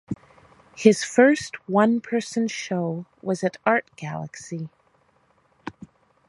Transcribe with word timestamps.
His 0.75 1.03
first 1.03 1.57
one-person 1.69 2.47
show 2.47 3.05
was 3.21 3.43
at 3.43 3.57
Art 3.67 3.85
Galaxy. 3.95 4.67